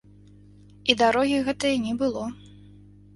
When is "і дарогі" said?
0.93-1.37